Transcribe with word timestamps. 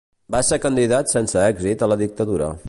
Va 0.35 0.39
ser 0.47 0.57
candidat 0.63 1.13
sense 1.17 1.45
èxit 1.51 1.85
a 1.85 1.91
la 1.93 1.99
dictadura. 2.05 2.51